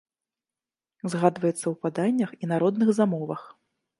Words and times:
Згадваецца 1.13 1.61
ў 1.61 1.75
паданнях 1.85 2.31
і 2.43 2.51
народных 2.53 2.89
замовах. 3.01 3.41